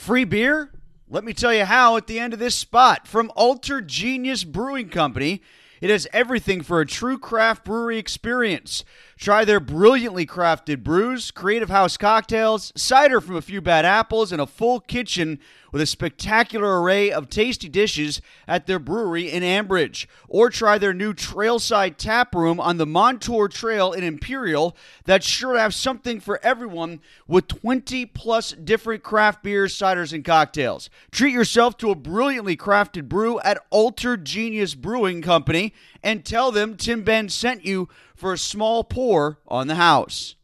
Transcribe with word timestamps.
Free 0.00 0.24
beer? 0.24 0.70
Let 1.10 1.24
me 1.24 1.34
tell 1.34 1.52
you 1.52 1.66
how 1.66 1.98
at 1.98 2.06
the 2.06 2.18
end 2.18 2.32
of 2.32 2.38
this 2.38 2.54
spot. 2.54 3.06
From 3.06 3.30
Alter 3.36 3.82
Genius 3.82 4.44
Brewing 4.44 4.88
Company, 4.88 5.42
it 5.82 5.90
has 5.90 6.08
everything 6.10 6.62
for 6.62 6.80
a 6.80 6.86
true 6.86 7.18
craft 7.18 7.66
brewery 7.66 7.98
experience. 7.98 8.82
Try 9.20 9.44
their 9.44 9.60
brilliantly 9.60 10.24
crafted 10.24 10.82
brews, 10.82 11.30
creative 11.30 11.68
house 11.68 11.98
cocktails, 11.98 12.72
cider 12.74 13.20
from 13.20 13.36
a 13.36 13.42
few 13.42 13.60
bad 13.60 13.84
apples, 13.84 14.32
and 14.32 14.40
a 14.40 14.46
full 14.46 14.80
kitchen 14.80 15.38
with 15.72 15.82
a 15.82 15.86
spectacular 15.86 16.80
array 16.80 17.12
of 17.12 17.28
tasty 17.28 17.68
dishes 17.68 18.22
at 18.48 18.66
their 18.66 18.78
brewery 18.78 19.30
in 19.30 19.42
Ambridge. 19.42 20.06
Or 20.26 20.48
try 20.48 20.78
their 20.78 20.94
new 20.94 21.12
Trailside 21.12 21.98
Tap 21.98 22.34
Room 22.34 22.58
on 22.58 22.78
the 22.78 22.86
Montour 22.86 23.48
Trail 23.48 23.92
in 23.92 24.02
Imperial 24.04 24.74
that's 25.04 25.26
sure 25.26 25.52
to 25.52 25.60
have 25.60 25.74
something 25.74 26.18
for 26.18 26.40
everyone 26.42 27.00
with 27.28 27.46
20 27.46 28.06
plus 28.06 28.52
different 28.52 29.02
craft 29.02 29.42
beers, 29.42 29.76
ciders, 29.76 30.14
and 30.14 30.24
cocktails. 30.24 30.88
Treat 31.10 31.34
yourself 31.34 31.76
to 31.76 31.90
a 31.90 31.94
brilliantly 31.94 32.56
crafted 32.56 33.06
brew 33.06 33.38
at 33.40 33.62
Alter 33.68 34.16
Genius 34.16 34.74
Brewing 34.74 35.20
Company 35.20 35.74
and 36.02 36.24
tell 36.24 36.50
them 36.50 36.76
Tim 36.76 37.02
Benz 37.02 37.34
sent 37.34 37.66
you 37.66 37.88
for 38.20 38.32
a 38.34 38.38
small 38.38 38.84
pour 38.84 39.40
on 39.48 39.66
the 39.66 39.74
house. 39.76 40.36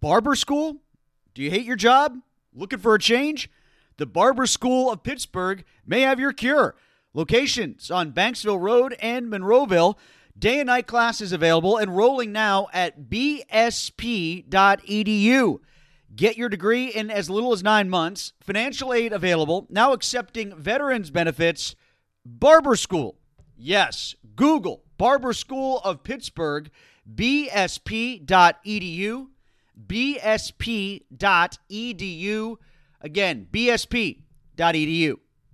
Barber 0.00 0.34
school? 0.34 0.82
Do 1.32 1.42
you 1.42 1.50
hate 1.50 1.64
your 1.64 1.76
job? 1.76 2.18
Looking 2.52 2.80
for 2.80 2.94
a 2.94 2.98
change? 2.98 3.48
The 3.98 4.06
Barber 4.06 4.46
School 4.46 4.90
of 4.90 5.04
Pittsburgh 5.04 5.64
may 5.86 6.00
have 6.00 6.18
your 6.18 6.32
cure. 6.32 6.74
Locations 7.14 7.90
on 7.90 8.12
Banksville 8.12 8.60
Road 8.60 8.96
and 9.00 9.28
Monroeville. 9.28 9.96
Day 10.36 10.58
and 10.58 10.66
night 10.66 10.86
classes 10.88 11.32
available. 11.32 11.78
Enrolling 11.78 12.32
now 12.32 12.66
at 12.72 13.02
bsp.edu. 13.02 14.48
Get 16.16 16.36
your 16.36 16.48
degree 16.48 16.86
in 16.86 17.10
as 17.10 17.30
little 17.30 17.52
as 17.52 17.62
nine 17.62 17.88
months. 17.88 18.32
Financial 18.40 18.92
aid 18.92 19.12
available. 19.12 19.68
Now 19.70 19.92
accepting 19.92 20.56
veterans 20.56 21.10
benefits. 21.10 21.76
Barber 22.24 22.74
School. 22.74 23.18
Yes, 23.56 24.16
Google 24.34 24.82
Barber 25.00 25.32
School 25.32 25.80
of 25.82 26.02
Pittsburgh, 26.02 26.70
bsp.edu, 27.10 28.26
bsp.edu. 29.86 31.06
Again, 33.00 33.48
bsp.edu. 33.50 35.16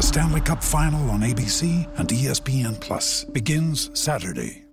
The 0.00 0.06
Stanley 0.06 0.40
Cup 0.40 0.64
Final 0.64 1.10
on 1.10 1.20
ABC 1.20 1.86
and 1.98 2.08
ESPN 2.08 2.80
Plus 2.80 3.24
begins 3.24 3.90
Saturday. 3.92 4.64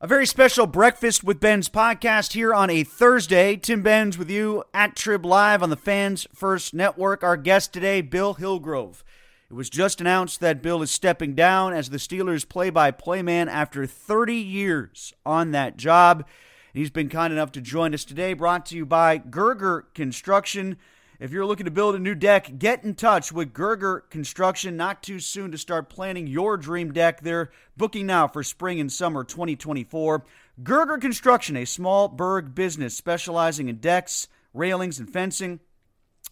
A 0.00 0.06
very 0.06 0.24
special 0.24 0.66
Breakfast 0.66 1.22
with 1.22 1.40
Benz 1.40 1.68
podcast 1.68 2.32
here 2.32 2.54
on 2.54 2.70
a 2.70 2.84
Thursday. 2.84 3.56
Tim 3.56 3.82
Benz 3.82 4.16
with 4.16 4.30
you 4.30 4.64
at 4.72 4.96
Trib 4.96 5.26
Live 5.26 5.62
on 5.62 5.68
the 5.68 5.76
Fans 5.76 6.26
First 6.34 6.72
Network. 6.72 7.22
Our 7.22 7.36
guest 7.36 7.74
today, 7.74 8.00
Bill 8.00 8.32
Hillgrove. 8.32 9.04
It 9.50 9.52
was 9.52 9.68
just 9.68 10.00
announced 10.00 10.40
that 10.40 10.62
Bill 10.62 10.80
is 10.80 10.90
stepping 10.90 11.34
down 11.34 11.74
as 11.74 11.90
the 11.90 11.98
Steelers 11.98 12.48
play 12.48 12.70
by 12.70 12.92
play 12.92 13.20
man 13.20 13.50
after 13.50 13.84
30 13.84 14.36
years 14.36 15.12
on 15.26 15.50
that 15.50 15.76
job. 15.76 16.24
He's 16.72 16.88
been 16.88 17.10
kind 17.10 17.30
enough 17.30 17.52
to 17.52 17.60
join 17.60 17.92
us 17.92 18.06
today, 18.06 18.32
brought 18.32 18.64
to 18.66 18.76
you 18.76 18.86
by 18.86 19.18
Gerger 19.18 19.82
Construction. 19.92 20.78
If 21.24 21.32
you're 21.32 21.46
looking 21.46 21.64
to 21.64 21.70
build 21.70 21.94
a 21.94 21.98
new 21.98 22.14
deck, 22.14 22.58
get 22.58 22.84
in 22.84 22.94
touch 22.96 23.32
with 23.32 23.54
Gerger 23.54 24.02
Construction. 24.10 24.76
Not 24.76 25.02
too 25.02 25.18
soon 25.18 25.52
to 25.52 25.56
start 25.56 25.88
planning 25.88 26.26
your 26.26 26.58
dream 26.58 26.92
deck. 26.92 27.22
They're 27.22 27.50
booking 27.78 28.04
now 28.04 28.28
for 28.28 28.42
spring 28.42 28.78
and 28.78 28.92
summer 28.92 29.24
2024. 29.24 30.22
Gerger 30.62 31.00
Construction, 31.00 31.56
a 31.56 31.64
small 31.64 32.08
burg 32.08 32.54
business 32.54 32.94
specializing 32.94 33.70
in 33.70 33.78
decks, 33.78 34.28
railings, 34.52 34.98
and 34.98 35.10
fencing. 35.10 35.60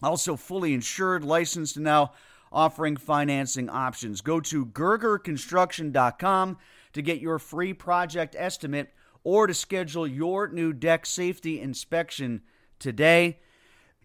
Also 0.03 0.35
fully 0.35 0.75
insured, 0.75 1.25
licensed, 1.25 1.75
and 1.75 1.85
now 1.85 2.11
offering 2.51 2.95
financing 2.95 3.71
options. 3.71 4.21
Go 4.21 4.39
to 4.41 4.63
gergerconstruction.com 4.63 6.57
to 6.93 7.01
get 7.01 7.19
your 7.19 7.39
free 7.39 7.73
project 7.73 8.35
estimate 8.37 8.93
or 9.23 9.47
to 9.47 9.55
schedule 9.55 10.05
your 10.05 10.49
new 10.49 10.71
deck 10.71 11.07
safety 11.07 11.59
inspection 11.59 12.43
today. 12.77 13.39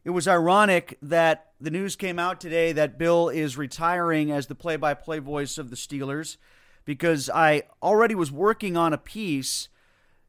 It 0.04 0.10
was 0.10 0.28
ironic 0.28 0.96
that 1.02 1.52
the 1.60 1.70
news 1.70 1.96
came 1.96 2.18
out 2.18 2.40
today 2.40 2.72
that 2.72 2.98
Bill 2.98 3.28
is 3.28 3.56
retiring 3.56 4.30
as 4.30 4.46
the 4.46 4.54
play 4.54 4.76
by 4.76 4.94
play 4.94 5.18
voice 5.18 5.58
of 5.58 5.70
the 5.70 5.76
Steelers 5.76 6.36
because 6.84 7.28
I 7.28 7.64
already 7.82 8.14
was 8.14 8.32
working 8.32 8.76
on 8.76 8.92
a 8.92 8.98
piece 8.98 9.68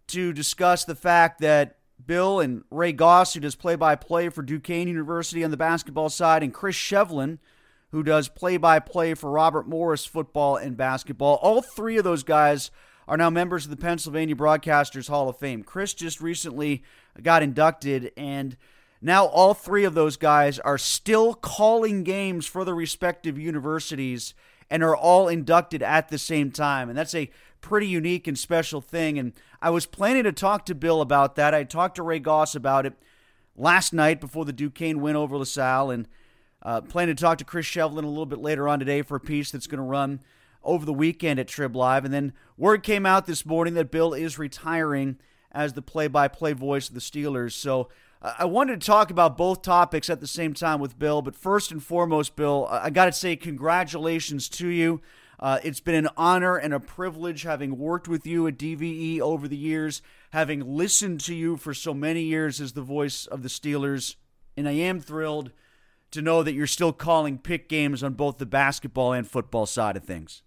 to 0.07 0.33
discuss 0.33 0.83
the 0.83 0.95
fact 0.95 1.39
that 1.41 1.77
Bill 2.03 2.39
and 2.39 2.63
Ray 2.71 2.91
Goss, 2.91 3.33
who 3.33 3.39
does 3.39 3.55
play 3.55 3.75
by 3.75 3.95
play 3.95 4.29
for 4.29 4.41
Duquesne 4.41 4.87
University 4.87 5.43
on 5.43 5.51
the 5.51 5.57
basketball 5.57 6.09
side, 6.09 6.43
and 6.43 6.53
Chris 6.53 6.75
Shovlin, 6.75 7.37
who 7.91 8.03
does 8.03 8.27
play 8.27 8.57
by 8.57 8.79
play 8.79 9.13
for 9.13 9.29
Robert 9.29 9.67
Morris 9.67 10.05
football 10.05 10.55
and 10.55 10.75
basketball, 10.75 11.35
all 11.41 11.61
three 11.61 11.97
of 11.97 12.03
those 12.03 12.23
guys 12.23 12.71
are 13.07 13.17
now 13.17 13.29
members 13.29 13.65
of 13.65 13.71
the 13.71 13.77
Pennsylvania 13.77 14.35
Broadcasters 14.35 15.09
Hall 15.09 15.29
of 15.29 15.37
Fame. 15.37 15.63
Chris 15.63 15.93
just 15.93 16.21
recently 16.21 16.83
got 17.21 17.41
inducted, 17.43 18.11
and 18.17 18.55
now 19.01 19.25
all 19.25 19.53
three 19.53 19.83
of 19.85 19.93
those 19.93 20.17
guys 20.17 20.59
are 20.59 20.77
still 20.77 21.33
calling 21.33 22.03
games 22.03 22.45
for 22.45 22.65
the 22.65 22.73
respective 22.73 23.37
universities 23.37 24.33
and 24.69 24.83
are 24.83 24.95
all 24.95 25.27
inducted 25.27 25.81
at 25.81 26.09
the 26.09 26.17
same 26.17 26.51
time. 26.51 26.89
And 26.89 26.97
that's 26.97 27.15
a 27.15 27.29
pretty 27.61 27.87
unique 27.87 28.27
and 28.27 28.37
special 28.37 28.81
thing. 28.81 29.17
And 29.17 29.33
I 29.61 29.69
was 29.69 29.85
planning 29.85 30.23
to 30.23 30.31
talk 30.31 30.65
to 30.65 30.75
Bill 30.75 31.01
about 31.01 31.35
that. 31.35 31.53
I 31.53 31.63
talked 31.63 31.95
to 31.95 32.03
Ray 32.03 32.19
Goss 32.19 32.55
about 32.55 32.85
it 32.85 32.93
last 33.55 33.93
night 33.93 34.21
before 34.21 34.45
the 34.45 34.53
Duquesne 34.53 35.01
win 35.01 35.15
over 35.15 35.37
LaSalle, 35.37 35.91
and 35.91 36.07
uh, 36.61 36.81
planning 36.81 37.15
to 37.15 37.21
talk 37.21 37.37
to 37.39 37.45
Chris 37.45 37.65
Shovlin 37.65 38.03
a 38.03 38.07
little 38.07 38.25
bit 38.25 38.39
later 38.39 38.67
on 38.67 38.79
today 38.79 39.01
for 39.01 39.15
a 39.15 39.19
piece 39.19 39.51
that's 39.51 39.67
going 39.67 39.79
to 39.79 39.83
run 39.83 40.21
over 40.63 40.85
the 40.85 40.93
weekend 40.93 41.39
at 41.39 41.47
Trib 41.47 41.75
Live. 41.75 42.05
And 42.05 42.13
then 42.13 42.33
word 42.57 42.83
came 42.83 43.05
out 43.05 43.25
this 43.25 43.45
morning 43.45 43.73
that 43.73 43.91
Bill 43.91 44.13
is 44.13 44.37
retiring 44.37 45.17
as 45.51 45.73
the 45.73 45.81
play-by-play 45.81 46.53
voice 46.53 46.89
of 46.89 46.95
the 46.95 47.01
Steelers. 47.01 47.53
So 47.53 47.89
I 48.21 48.45
wanted 48.45 48.81
to 48.81 48.85
talk 48.85 49.11
about 49.11 49.37
both 49.37 49.61
topics 49.61 50.09
at 50.09 50.19
the 50.19 50.27
same 50.27 50.53
time 50.53 50.81
with 50.81 50.99
Bill. 50.99 51.21
But 51.21 51.35
first 51.35 51.71
and 51.71 51.81
foremost, 51.81 52.35
Bill, 52.35 52.67
I 52.69 52.89
got 52.89 53.05
to 53.05 53.13
say 53.13 53.35
congratulations 53.35 54.49
to 54.49 54.67
you. 54.67 55.01
Uh, 55.39 55.59
it's 55.63 55.79
been 55.79 55.95
an 55.95 56.09
honor 56.17 56.57
and 56.57 56.73
a 56.73 56.81
privilege 56.81 57.43
having 57.43 57.77
worked 57.77 58.09
with 58.09 58.27
you 58.27 58.45
at 58.45 58.57
DVE 58.57 59.21
over 59.21 59.47
the 59.47 59.55
years, 59.55 60.01
having 60.31 60.75
listened 60.75 61.21
to 61.21 61.33
you 61.33 61.55
for 61.55 61.73
so 61.73 61.93
many 61.93 62.23
years 62.23 62.59
as 62.59 62.73
the 62.73 62.81
voice 62.81 63.25
of 63.25 63.41
the 63.41 63.47
Steelers. 63.47 64.15
And 64.57 64.67
I 64.67 64.73
am 64.73 64.99
thrilled 64.99 65.51
to 66.11 66.21
know 66.21 66.43
that 66.43 66.53
you're 66.53 66.67
still 66.67 66.91
calling 66.91 67.37
Pitt 67.37 67.69
games 67.69 68.03
on 68.03 68.13
both 68.13 68.37
the 68.37 68.45
basketball 68.45 69.13
and 69.13 69.25
football 69.25 69.65
side 69.65 69.95
of 69.95 70.03
things. 70.03 70.43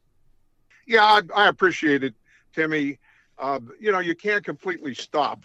Yeah, 0.87 1.05
I, 1.05 1.23
I 1.35 1.49
appreciate 1.49 2.05
it, 2.05 2.15
Timmy. 2.53 2.99
Uh, 3.39 3.61
you 3.81 3.93
know, 3.93 4.01
you 4.01 4.15
can't 4.15 4.45
completely 4.45 4.95
stop, 4.95 5.45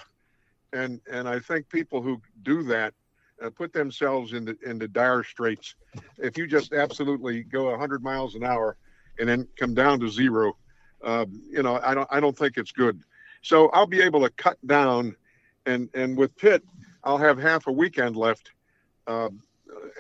and 0.74 1.00
and 1.12 1.28
I 1.28 1.40
think 1.40 1.70
people 1.70 2.02
who 2.02 2.22
do 2.44 2.64
that 2.64 2.94
uh, 3.42 3.50
put 3.50 3.74
themselves 3.74 4.34
into 4.34 4.58
into 4.66 4.88
dire 4.88 5.24
straits. 5.24 5.76
If 6.18 6.38
you 6.38 6.48
just 6.48 6.74
absolutely 6.74 7.44
go 7.44 7.70
100 7.72 8.04
miles 8.04 8.36
an 8.36 8.44
hour 8.44 8.78
and 9.20 9.28
then 9.28 9.48
come 9.58 9.74
down 9.74 10.00
to 10.02 10.10
zero, 10.10 10.58
uh, 11.04 11.26
you 11.50 11.64
know, 11.64 11.80
I 11.84 11.94
don't 11.94 12.08
I 12.12 12.20
don't 12.20 12.38
think 12.38 12.58
it's 12.58 12.72
good. 12.72 13.02
So 13.42 13.70
I'll 13.70 13.88
be 13.88 14.02
able 14.02 14.22
to 14.22 14.30
cut 14.32 14.58
down, 14.66 15.16
and 15.66 15.90
and 15.94 16.18
with 16.18 16.36
Pitt, 16.38 16.64
I'll 17.04 17.18
have 17.18 17.38
half 17.38 17.68
a 17.68 17.72
weekend 17.72 18.16
left. 18.16 18.52
Uh, 19.06 19.30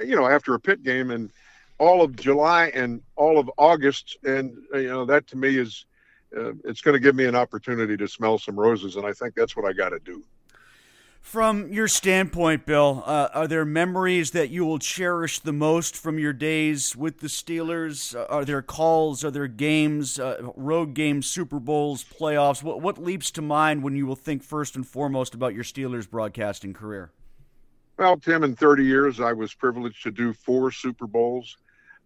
you 0.06 0.16
know, 0.16 0.28
after 0.28 0.54
a 0.54 0.60
Pitt 0.60 0.84
game, 0.84 1.12
and 1.12 1.32
all 1.80 2.02
of 2.02 2.16
July 2.16 2.72
and 2.74 3.02
all 3.16 3.38
of 3.38 3.50
August, 3.58 4.18
and 4.24 4.58
uh, 4.74 4.78
you 4.80 4.90
know 4.90 5.06
that 5.06 5.28
to 5.28 5.38
me 5.38 5.58
is 5.58 5.86
uh, 6.36 6.54
it's 6.66 6.82
going 6.82 6.94
to 6.94 7.00
give 7.00 7.16
me 7.16 7.26
an 7.26 7.36
opportunity 7.36 7.96
to 7.98 8.08
smell 8.08 8.38
some 8.38 8.60
roses, 8.60 8.96
and 8.96 9.06
I 9.06 9.14
think 9.14 9.36
that's 9.36 9.56
what 9.56 9.66
I 9.66 9.74
got 9.74 9.90
to 9.90 10.00
do. 10.00 10.24
From 11.28 11.74
your 11.74 11.90
standpoint, 11.90 12.66
Bill, 12.66 13.04
uh, 13.06 13.28
are 13.34 13.50
there 13.50 13.66
memories 13.66 14.32
that 14.32 14.50
you 14.50 14.64
will 14.64 14.80
cherish 14.80 15.40
the 15.40 15.52
most 15.52 15.98
from 15.98 16.18
your 16.18 16.32
days 16.32 16.96
with 16.96 17.20
the 17.20 17.28
Steelers? 17.28 18.16
Uh, 18.16 18.26
are 18.30 18.46
there 18.46 18.62
calls? 18.62 19.26
Are 19.26 19.30
there 19.30 19.48
games, 19.48 20.20
uh, 20.20 20.38
road 20.56 20.94
games, 20.94 21.28
Super 21.28 21.60
Bowls, 21.60 22.06
playoffs? 22.06 22.64
What, 22.64 22.80
what 22.80 22.98
leaps 22.98 23.30
to 23.32 23.42
mind 23.42 23.84
when 23.84 23.94
you 23.94 24.06
will 24.06 24.16
think 24.16 24.42
first 24.42 24.78
and 24.78 24.88
foremost 24.88 25.34
about 25.34 25.54
your 25.54 25.66
Steelers 25.66 26.10
broadcasting 26.10 26.74
career? 26.74 27.12
Well, 27.98 28.16
Tim, 28.16 28.46
in 28.46 28.56
30 28.56 28.86
years, 28.86 29.20
I 29.20 29.34
was 29.34 29.54
privileged 29.54 30.04
to 30.04 30.12
do 30.12 30.32
four 30.32 30.72
Super 30.72 31.08
Bowls 31.08 31.58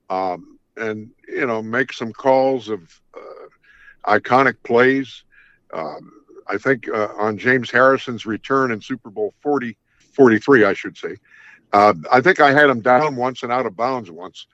um, 0.09 0.57
and, 0.77 1.11
you 1.27 1.45
know, 1.45 1.61
make 1.61 1.93
some 1.93 2.11
calls 2.11 2.69
of 2.69 2.99
uh, 3.15 4.17
iconic 4.17 4.55
plays. 4.63 5.25
Um, 5.71 6.11
I 6.51 6.57
think 6.57 6.89
uh, 6.89 7.07
on 7.17 7.37
James 7.37 7.71
Harrison's 7.71 8.25
return 8.25 8.71
in 8.71 8.81
Super 8.81 9.09
Bowl 9.09 9.33
40, 9.41 9.77
43, 10.13 10.65
I 10.65 10.73
should 10.73 10.97
say. 10.97 11.15
Uh, 11.71 11.93
I 12.11 12.19
think 12.19 12.41
I 12.41 12.51
had 12.51 12.69
him 12.69 12.81
down 12.81 13.15
once 13.15 13.43
and 13.43 13.53
out 13.53 13.65
of 13.65 13.77
bounds 13.77 14.11
once, 14.11 14.47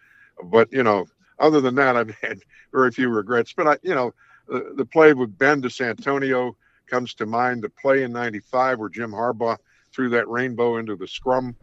but 0.43 0.71
you 0.71 0.83
know, 0.83 1.07
other 1.39 1.59
than 1.59 1.73
that, 1.75 1.95
I've 1.97 2.15
had 2.21 2.41
very 2.71 2.91
few 2.91 3.09
regrets. 3.09 3.51
But 3.51 3.67
I, 3.67 3.77
you 3.81 3.95
know, 3.95 4.13
the, 4.47 4.73
the 4.75 4.85
play 4.85 5.13
with 5.13 5.35
Ben 5.39 5.61
to 5.63 5.71
Santonio 5.71 6.55
comes 6.85 7.15
to 7.15 7.25
mind. 7.25 7.63
The 7.63 7.69
play 7.69 8.03
in 8.03 8.11
'95 8.11 8.77
where 8.77 8.89
Jim 8.89 9.11
Harbaugh 9.11 9.57
threw 9.91 10.09
that 10.09 10.29
rainbow 10.29 10.77
into 10.77 10.95
the 10.95 11.07
scrum. 11.07 11.55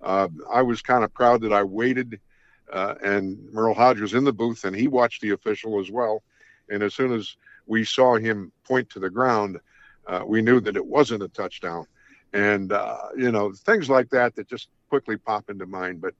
Uh, 0.00 0.28
I 0.50 0.62
was 0.62 0.82
kind 0.82 1.02
of 1.02 1.12
proud 1.12 1.40
that 1.42 1.52
I 1.52 1.64
waited, 1.64 2.20
uh, 2.72 2.94
and 3.02 3.36
Merril 3.52 3.74
Hoge 3.74 4.00
was 4.00 4.14
in 4.14 4.22
the 4.22 4.32
booth, 4.32 4.64
and 4.64 4.76
he 4.76 4.86
watched 4.86 5.20
the 5.20 5.30
official 5.30 5.80
as 5.80 5.90
well. 5.90 6.22
And 6.68 6.84
as 6.84 6.94
soon 6.94 7.12
as 7.12 7.36
we 7.66 7.84
saw 7.84 8.16
him 8.16 8.52
point 8.64 8.88
to 8.90 9.00
the 9.00 9.10
ground, 9.10 9.58
uh, 10.10 10.24
we 10.26 10.42
knew 10.42 10.60
that 10.60 10.76
it 10.76 10.84
wasn't 10.84 11.22
a 11.22 11.28
touchdown. 11.28 11.86
And, 12.32 12.72
uh, 12.72 12.98
you 13.16 13.30
know, 13.30 13.52
things 13.52 13.88
like 13.88 14.10
that 14.10 14.34
that 14.34 14.48
just 14.48 14.68
quickly 14.88 15.16
pop 15.16 15.48
into 15.48 15.66
mind. 15.66 16.00
But 16.00 16.14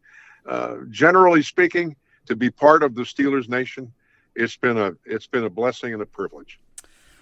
uh, 0.46 0.76
generally 0.90 1.42
speaking, 1.42 1.96
to 2.26 2.36
be 2.36 2.50
part 2.50 2.82
of 2.82 2.94
the 2.94 3.02
Steelers 3.02 3.48
Nation, 3.48 3.92
it's 4.36 4.56
been 4.56 4.78
a 4.78 4.92
it's 5.04 5.26
been 5.26 5.44
a 5.44 5.50
blessing 5.50 5.92
and 5.92 6.00
a 6.00 6.06
privilege. 6.06 6.60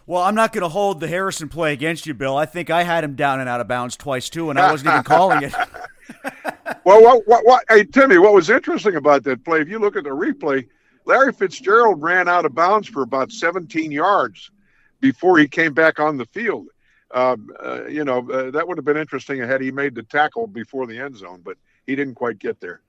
Well, 0.06 0.22
I'm 0.22 0.34
not 0.34 0.52
going 0.52 0.62
to 0.62 0.68
hold 0.68 1.00
the 1.00 1.08
Harrison 1.08 1.48
play 1.48 1.72
against 1.72 2.06
you, 2.06 2.14
Bill. 2.14 2.36
I 2.36 2.46
think 2.46 2.70
I 2.70 2.82
had 2.82 3.04
him 3.04 3.14
down 3.14 3.40
and 3.40 3.48
out 3.48 3.60
of 3.60 3.68
bounds 3.68 3.96
twice 3.96 4.28
too, 4.28 4.50
and 4.50 4.58
I 4.58 4.70
wasn't 4.70 4.90
even 4.90 5.02
calling 5.04 5.42
it. 5.42 5.54
well, 6.84 7.02
what, 7.02 7.26
what, 7.26 7.46
what, 7.46 7.64
hey 7.70 7.84
Timmy, 7.84 8.18
what 8.18 8.34
was 8.34 8.50
interesting 8.50 8.96
about 8.96 9.24
that 9.24 9.44
play? 9.44 9.60
If 9.60 9.68
you 9.68 9.78
look 9.78 9.96
at 9.96 10.04
the 10.04 10.10
replay, 10.10 10.66
Larry 11.06 11.32
Fitzgerald 11.32 12.02
ran 12.02 12.28
out 12.28 12.44
of 12.44 12.54
bounds 12.54 12.88
for 12.88 13.02
about 13.02 13.32
17 13.32 13.90
yards 13.90 14.50
before 15.00 15.38
he 15.38 15.48
came 15.48 15.74
back 15.74 16.00
on 16.00 16.16
the 16.16 16.26
field. 16.26 16.68
Um, 17.10 17.50
uh, 17.64 17.86
you 17.86 18.04
know, 18.04 18.18
uh, 18.30 18.50
that 18.50 18.68
would 18.68 18.76
have 18.76 18.84
been 18.84 18.96
interesting 18.96 19.38
had 19.38 19.60
he 19.60 19.70
made 19.70 19.94
the 19.94 20.02
tackle 20.02 20.46
before 20.46 20.86
the 20.86 20.98
end 20.98 21.16
zone, 21.16 21.40
but 21.42 21.56
he 21.86 21.96
didn't 21.96 22.16
quite 22.16 22.38
get 22.38 22.60
there. 22.60 22.82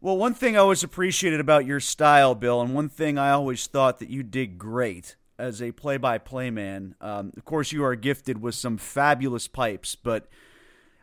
Well, 0.00 0.16
one 0.18 0.34
thing 0.34 0.56
I 0.56 0.60
always 0.60 0.82
appreciated 0.82 1.40
about 1.40 1.64
your 1.64 1.80
style, 1.80 2.34
Bill, 2.34 2.60
and 2.60 2.74
one 2.74 2.88
thing 2.88 3.18
I 3.18 3.30
always 3.30 3.66
thought 3.66 3.98
that 4.00 4.10
you 4.10 4.22
did 4.22 4.58
great 4.58 5.16
as 5.38 5.62
a 5.62 5.72
play 5.72 5.96
by 5.96 6.18
play 6.18 6.50
man, 6.50 6.94
um, 7.00 7.32
of 7.36 7.44
course, 7.44 7.72
you 7.72 7.84
are 7.84 7.94
gifted 7.94 8.42
with 8.42 8.54
some 8.54 8.76
fabulous 8.76 9.48
pipes, 9.48 9.94
but 9.94 10.28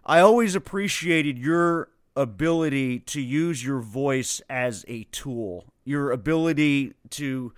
I 0.06 0.20
always 0.20 0.56
appreciated 0.56 1.38
your 1.38 1.90
ability 2.16 3.00
to 3.00 3.22
use 3.22 3.64
your 3.64 3.80
voice 3.80 4.42
as 4.50 4.86
a 4.88 5.06
tool, 5.06 5.66
your 5.86 6.12
ability 6.12 6.94
to 7.12 7.54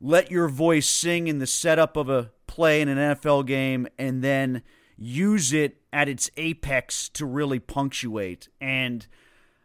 let 0.00 0.30
your 0.30 0.48
voice 0.48 0.88
sing 0.88 1.26
in 1.26 1.38
the 1.38 1.46
setup 1.46 1.96
of 1.96 2.08
a 2.08 2.30
play 2.46 2.80
in 2.80 2.88
an 2.88 2.98
NFL 2.98 3.46
game 3.46 3.86
and 3.98 4.22
then 4.22 4.62
use 4.96 5.52
it 5.52 5.76
at 5.92 6.08
its 6.08 6.30
apex 6.36 7.08
to 7.10 7.24
really 7.24 7.58
punctuate. 7.58 8.48
And 8.60 9.06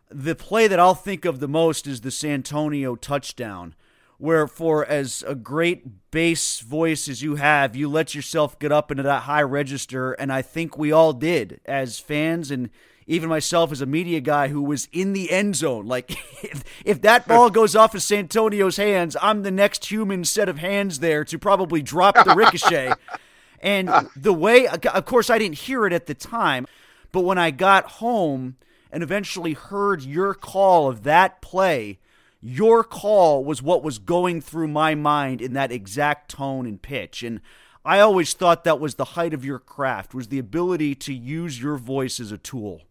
the 0.10 0.36
play 0.36 0.68
that 0.68 0.80
I'll 0.80 0.96
think 0.96 1.26
of 1.26 1.40
the 1.40 1.48
most 1.48 1.88
is 1.88 2.02
the 2.02 2.12
Santonio 2.12 2.96
touchdown, 2.96 3.76
where 4.18 4.48
for 4.48 4.86
as 4.86 5.24
a 5.28 5.36
great 5.36 6.12
bass 6.12 6.60
voice 6.60 7.08
as 7.08 7.22
you 7.22 7.36
have, 7.36 7.76
you 7.76 7.90
let 7.90 8.14
yourself 8.14 8.60
get 8.60 8.72
up 8.72 8.92
into 8.92 9.04
that 9.04 9.24
high 9.24 9.42
register. 9.42 10.14
And 10.14 10.32
I 10.32 10.42
think 10.42 10.78
we 10.78 10.92
all 10.92 11.14
did 11.14 11.60
as 11.66 12.00
fans 12.00 12.52
and 12.52 12.70
even 13.08 13.30
myself 13.30 13.72
as 13.72 13.82
a 13.82 13.86
media 13.86 14.22
guy 14.22 14.48
who 14.48 14.62
was 14.62 14.88
in 14.92 15.14
the 15.14 15.32
end 15.32 15.56
zone. 15.56 15.86
Like, 15.86 16.12
if, 16.44 16.64
if 16.86 17.02
that 17.02 17.28
ball 17.28 17.50
goes 17.50 17.76
off 17.76 17.96
of 17.96 18.02
Santonio's 18.02 18.78
hands, 18.78 19.18
I'm 19.22 19.44
the 19.44 19.52
next 19.52 19.86
human 19.86 20.24
set 20.26 20.50
of 20.50 20.60
hands 20.60 21.00
there 21.00 21.24
to 21.26 21.40
probably 21.40 21.82
drop 21.82 22.16
the 22.16 22.36
ricochet. 22.36 22.94
and 23.62 23.90
the 24.16 24.34
way, 24.34 24.68
of 24.68 25.06
course, 25.06 25.30
I 25.30 25.38
didn't 25.38 25.60
hear 25.60 25.86
it 25.86 25.94
at 25.94 26.06
the 26.06 26.14
time, 26.14 26.68
but 27.12 27.22
when 27.22 27.38
I 27.38 27.52
got 27.52 27.86
home 27.86 28.58
and 28.92 29.04
eventually 29.04 29.54
heard 29.54 30.04
your 30.04 30.34
call 30.34 30.88
of 30.88 31.04
that 31.04 31.42
play, 31.42 32.00
your 32.42 32.84
call 32.84 33.44
was 33.44 33.62
what 33.62 33.84
was 33.84 34.00
going 34.00 34.42
through 34.42 34.68
my 34.68 34.96
mind 34.96 35.42
in 35.42 35.54
that 35.54 35.72
exact 35.72 36.30
tone 36.30 36.66
and 36.66 36.82
pitch. 36.82 37.24
And 37.24 37.40
I 37.86 38.00
always 38.00 38.34
thought 38.34 38.64
that 38.64 38.80
was 38.80 38.96
the 38.96 39.06
height 39.06 39.34
of 39.34 39.44
your 39.44 39.60
craft, 39.60 40.14
was 40.14 40.28
the 40.28 40.40
ability 40.40 40.96
to 40.96 41.14
use 41.14 41.62
your 41.62 41.78
voice 41.78 42.20
as 42.20 42.32
a 42.32 42.38
tool. 42.38 42.82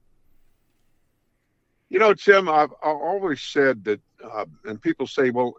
You 1.92 1.98
know, 1.98 2.14
Tim, 2.14 2.48
I've, 2.48 2.72
I've 2.82 2.96
always 2.96 3.42
said 3.42 3.84
that, 3.84 4.00
uh, 4.24 4.46
and 4.64 4.80
people 4.80 5.06
say, 5.06 5.28
well, 5.28 5.52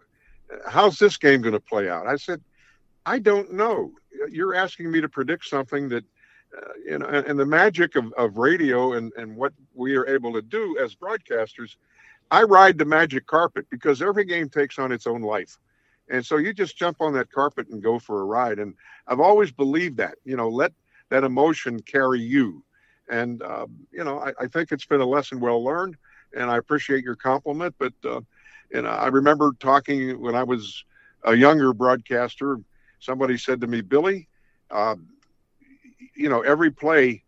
how's 0.68 0.98
this 0.98 1.16
game 1.16 1.42
going 1.42 1.52
to 1.52 1.60
play 1.60 1.88
out? 1.88 2.08
I 2.08 2.16
said, 2.16 2.40
I 3.06 3.20
don't 3.20 3.52
know. 3.52 3.92
You're 4.28 4.56
asking 4.56 4.90
me 4.90 5.00
to 5.00 5.08
predict 5.08 5.44
something 5.44 5.88
that, 5.90 6.02
uh, 6.56 6.72
you 6.84 6.98
know, 6.98 7.06
and, 7.06 7.38
the 7.38 7.46
magic 7.46 7.94
of, 7.94 8.12
of 8.14 8.36
radio 8.36 8.94
and, 8.94 9.12
and 9.16 9.36
what 9.36 9.52
we 9.74 9.94
are 9.94 10.08
able 10.08 10.32
to 10.32 10.42
do 10.42 10.76
as 10.82 10.96
broadcasters, 10.96 11.76
I 12.32 12.42
ride 12.42 12.78
the 12.78 12.84
magic 12.84 13.28
carpet 13.28 13.66
because 13.70 14.02
every 14.02 14.24
game 14.24 14.48
takes 14.48 14.76
on 14.76 14.90
its 14.90 15.06
own 15.06 15.22
life. 15.22 15.56
And 16.10 16.26
so 16.26 16.38
you 16.38 16.52
just 16.52 16.76
jump 16.76 16.96
on 16.98 17.12
that 17.12 17.30
carpet 17.30 17.68
and 17.68 17.80
go 17.80 18.00
for 18.00 18.22
a 18.22 18.24
ride. 18.24 18.58
And 18.58 18.74
I've 19.06 19.20
always 19.20 19.52
believed 19.52 19.98
that, 19.98 20.16
you 20.24 20.36
know, 20.36 20.48
let 20.48 20.72
that 21.10 21.22
emotion 21.22 21.78
carry 21.80 22.20
you. 22.20 22.64
And, 23.08 23.40
uh, 23.40 23.68
you 23.92 24.02
know, 24.02 24.18
I, 24.18 24.32
I 24.40 24.46
think 24.48 24.72
it's 24.72 24.86
been 24.86 25.00
a 25.00 25.06
lesson 25.06 25.38
well 25.38 25.62
learned 25.62 25.96
and 26.36 26.50
I 26.50 26.58
appreciate 26.58 27.04
your 27.04 27.16
compliment. 27.16 27.74
But 27.78 27.92
uh, 28.04 28.20
and 28.72 28.86
I 28.86 29.06
remember 29.06 29.52
talking 29.60 30.20
when 30.20 30.34
I 30.34 30.42
was 30.42 30.84
a 31.24 31.34
younger 31.34 31.72
broadcaster. 31.72 32.58
Somebody 33.00 33.36
said 33.36 33.60
to 33.60 33.66
me, 33.66 33.80
Billy, 33.82 34.28
uh, 34.70 34.96
you 36.14 36.28
know, 36.28 36.40
every 36.40 36.70
play 36.70 37.22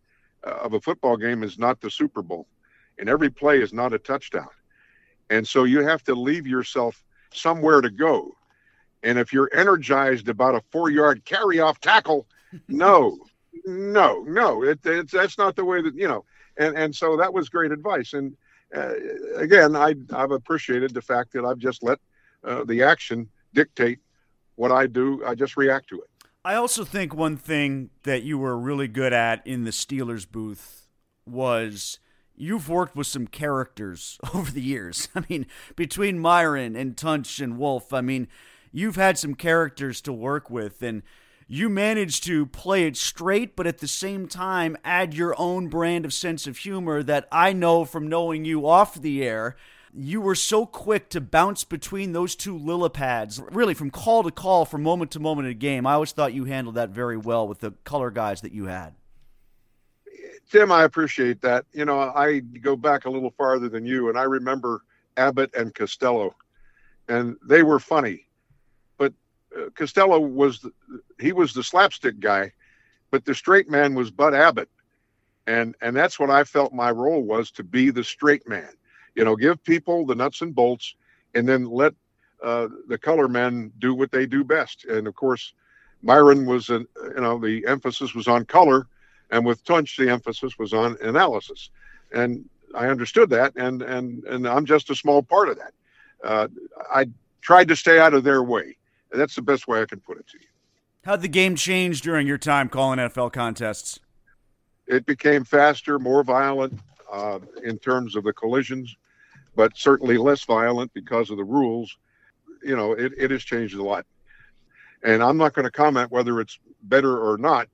uh, 0.44 0.50
of 0.50 0.72
a 0.72 0.80
football 0.80 1.16
game 1.16 1.42
is 1.42 1.58
not 1.58 1.80
the 1.80 1.90
Super 1.90 2.22
Bowl, 2.22 2.46
and 2.98 3.08
every 3.08 3.30
play 3.30 3.60
is 3.60 3.72
not 3.72 3.92
a 3.92 3.98
touchdown, 3.98 4.48
and 5.30 5.46
so 5.46 5.64
you 5.64 5.86
have 5.86 6.02
to 6.04 6.14
leave 6.14 6.46
yourself 6.46 7.02
somewhere 7.32 7.80
to 7.80 7.90
go. 7.90 8.32
And 9.02 9.18
if 9.18 9.32
you're 9.32 9.50
energized 9.54 10.28
about 10.28 10.54
a 10.54 10.62
four-yard 10.72 11.24
carry-off 11.24 11.80
tackle, 11.80 12.26
no, 12.66 13.18
no, 13.66 14.22
no, 14.22 14.62
it, 14.62 14.80
it's 14.84 15.12
that's 15.12 15.38
not 15.38 15.56
the 15.56 15.64
way 15.64 15.82
that 15.82 15.94
you 15.94 16.08
know. 16.08 16.24
And 16.56 16.76
and 16.76 16.94
so 16.94 17.16
that 17.16 17.32
was 17.32 17.48
great 17.48 17.72
advice. 17.72 18.14
And 18.14 18.36
uh, 18.74 18.94
again, 19.36 19.76
I, 19.76 19.94
have 20.10 20.32
appreciated 20.32 20.94
the 20.94 21.02
fact 21.02 21.32
that 21.32 21.44
I've 21.44 21.58
just 21.58 21.82
let 21.82 21.98
uh, 22.44 22.64
the 22.64 22.82
action 22.82 23.28
dictate 23.54 24.00
what 24.56 24.72
I 24.72 24.86
do. 24.86 25.22
I 25.24 25.34
just 25.34 25.56
react 25.56 25.88
to 25.90 25.96
it. 25.96 26.28
I 26.44 26.54
also 26.54 26.84
think 26.84 27.14
one 27.14 27.36
thing 27.36 27.90
that 28.04 28.22
you 28.22 28.38
were 28.38 28.56
really 28.56 28.88
good 28.88 29.12
at 29.12 29.46
in 29.46 29.64
the 29.64 29.70
Steelers 29.70 30.30
booth 30.30 30.86
was 31.26 31.98
you've 32.36 32.68
worked 32.68 32.94
with 32.94 33.06
some 33.06 33.26
characters 33.26 34.18
over 34.34 34.50
the 34.50 34.62
years. 34.62 35.08
I 35.14 35.24
mean, 35.28 35.46
between 35.74 36.18
Myron 36.18 36.76
and 36.76 36.96
Tunch 36.96 37.40
and 37.40 37.58
Wolf, 37.58 37.92
I 37.92 38.00
mean, 38.00 38.28
you've 38.72 38.96
had 38.96 39.18
some 39.18 39.34
characters 39.34 40.00
to 40.02 40.12
work 40.12 40.50
with. 40.50 40.82
And 40.82 41.02
you 41.48 41.68
manage 41.68 42.20
to 42.22 42.46
play 42.46 42.86
it 42.86 42.96
straight, 42.96 43.54
but 43.54 43.66
at 43.66 43.78
the 43.78 43.86
same 43.88 44.26
time 44.26 44.76
add 44.84 45.14
your 45.14 45.34
own 45.38 45.68
brand 45.68 46.04
of 46.04 46.12
sense 46.12 46.46
of 46.46 46.58
humor 46.58 47.02
that 47.04 47.28
I 47.30 47.52
know 47.52 47.84
from 47.84 48.08
knowing 48.08 48.44
you 48.44 48.66
off 48.66 49.00
the 49.00 49.22
air. 49.22 49.56
You 49.94 50.20
were 50.20 50.34
so 50.34 50.66
quick 50.66 51.08
to 51.10 51.20
bounce 51.20 51.64
between 51.64 52.12
those 52.12 52.34
two 52.36 52.58
lilapads, 52.58 53.42
really 53.50 53.74
from 53.74 53.90
call 53.90 54.24
to 54.24 54.30
call, 54.30 54.64
from 54.64 54.82
moment 54.82 55.12
to 55.12 55.20
moment 55.20 55.46
in 55.46 55.52
a 55.52 55.54
game. 55.54 55.86
I 55.86 55.94
always 55.94 56.12
thought 56.12 56.34
you 56.34 56.44
handled 56.44 56.74
that 56.74 56.90
very 56.90 57.16
well 57.16 57.48
with 57.48 57.60
the 57.60 57.72
color 57.84 58.10
guys 58.10 58.42
that 58.42 58.52
you 58.52 58.66
had. 58.66 58.94
Tim, 60.50 60.70
I 60.70 60.82
appreciate 60.82 61.40
that. 61.42 61.64
You 61.72 61.84
know, 61.84 61.98
I 61.98 62.40
go 62.40 62.76
back 62.76 63.04
a 63.04 63.10
little 63.10 63.32
farther 63.38 63.68
than 63.68 63.86
you, 63.86 64.08
and 64.08 64.18
I 64.18 64.24
remember 64.24 64.82
Abbott 65.16 65.54
and 65.56 65.74
Costello, 65.74 66.34
and 67.08 67.36
they 67.42 67.62
were 67.62 67.78
funny 67.78 68.25
Costello 69.74 70.18
was 70.20 70.60
the, 70.60 70.72
he 71.18 71.32
was 71.32 71.52
the 71.52 71.62
slapstick 71.62 72.20
guy, 72.20 72.52
but 73.10 73.24
the 73.24 73.34
straight 73.34 73.70
man 73.70 73.94
was 73.94 74.10
Bud 74.10 74.34
Abbott, 74.34 74.68
and 75.46 75.74
and 75.80 75.96
that's 75.96 76.18
what 76.18 76.30
I 76.30 76.44
felt 76.44 76.72
my 76.72 76.90
role 76.90 77.22
was 77.22 77.50
to 77.52 77.64
be 77.64 77.90
the 77.90 78.04
straight 78.04 78.48
man. 78.48 78.70
You 79.14 79.24
know, 79.24 79.36
give 79.36 79.62
people 79.64 80.04
the 80.04 80.14
nuts 80.14 80.42
and 80.42 80.54
bolts 80.54 80.94
and 81.34 81.48
then 81.48 81.64
let 81.64 81.94
uh, 82.42 82.68
the 82.88 82.98
color 82.98 83.28
men 83.28 83.72
do 83.78 83.94
what 83.94 84.10
they 84.10 84.26
do 84.26 84.44
best. 84.44 84.84
And 84.84 85.06
of 85.06 85.14
course, 85.14 85.54
Myron 86.02 86.46
was, 86.46 86.68
an, 86.70 86.86
you 87.14 87.20
know, 87.20 87.38
the 87.38 87.64
emphasis 87.66 88.14
was 88.14 88.28
on 88.28 88.44
color, 88.44 88.86
and 89.30 89.44
with 89.44 89.64
Tunch, 89.64 89.96
the 89.96 90.10
emphasis 90.10 90.58
was 90.58 90.72
on 90.72 90.96
analysis. 91.02 91.70
And 92.12 92.44
I 92.74 92.86
understood 92.88 93.30
that, 93.30 93.54
and 93.56 93.82
and 93.82 94.24
and 94.24 94.46
I'm 94.46 94.66
just 94.66 94.90
a 94.90 94.94
small 94.94 95.22
part 95.22 95.48
of 95.48 95.58
that. 95.58 95.72
Uh, 96.22 96.48
I 96.94 97.06
tried 97.40 97.68
to 97.68 97.76
stay 97.76 97.98
out 97.98 98.14
of 98.14 98.24
their 98.24 98.42
way. 98.42 98.76
That's 99.16 99.34
the 99.34 99.42
best 99.42 99.66
way 99.66 99.82
I 99.82 99.86
can 99.86 100.00
put 100.00 100.18
it 100.18 100.26
to 100.28 100.38
you. 100.38 100.46
How'd 101.04 101.22
the 101.22 101.28
game 101.28 101.54
change 101.54 102.02
during 102.02 102.26
your 102.26 102.38
time 102.38 102.68
calling 102.68 102.98
NFL 102.98 103.32
contests? 103.32 104.00
It 104.86 105.06
became 105.06 105.44
faster, 105.44 105.98
more 105.98 106.22
violent 106.24 106.80
uh, 107.12 107.38
in 107.64 107.78
terms 107.78 108.16
of 108.16 108.24
the 108.24 108.32
collisions, 108.32 108.96
but 109.54 109.76
certainly 109.76 110.16
less 110.16 110.44
violent 110.44 110.92
because 110.94 111.30
of 111.30 111.36
the 111.36 111.44
rules. 111.44 111.96
You 112.62 112.76
know, 112.76 112.92
it, 112.92 113.12
it 113.16 113.30
has 113.30 113.42
changed 113.42 113.74
a 113.76 113.82
lot. 113.82 114.06
And 115.02 115.22
I'm 115.22 115.36
not 115.36 115.52
going 115.52 115.64
to 115.64 115.70
comment 115.70 116.10
whether 116.10 116.40
it's 116.40 116.58
better 116.82 117.18
or 117.18 117.38
not. 117.38 117.68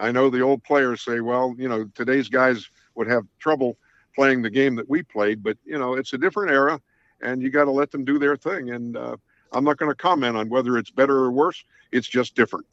I 0.00 0.12
know 0.12 0.30
the 0.30 0.42
old 0.42 0.62
players 0.62 1.04
say, 1.04 1.20
well, 1.20 1.54
you 1.58 1.68
know, 1.68 1.84
today's 1.94 2.28
guys 2.28 2.68
would 2.94 3.08
have 3.08 3.24
trouble 3.40 3.76
playing 4.14 4.42
the 4.42 4.50
game 4.50 4.76
that 4.76 4.88
we 4.88 5.02
played, 5.02 5.42
but, 5.42 5.56
you 5.64 5.78
know, 5.78 5.94
it's 5.94 6.12
a 6.12 6.18
different 6.18 6.52
era 6.52 6.80
and 7.20 7.42
you 7.42 7.50
got 7.50 7.64
to 7.64 7.70
let 7.70 7.90
them 7.90 8.04
do 8.04 8.18
their 8.18 8.36
thing. 8.36 8.70
And 8.70 8.96
uh, 8.96 9.16
I'm 9.52 9.64
not 9.64 9.78
going 9.78 9.90
to 9.90 9.96
comment 9.96 10.36
on 10.36 10.48
whether 10.48 10.76
it's 10.76 10.90
better 10.90 11.16
or 11.16 11.30
worse. 11.30 11.64
It's 11.92 12.08
just 12.08 12.34
different. 12.34 12.66